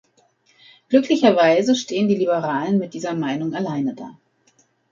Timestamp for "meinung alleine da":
3.13-4.17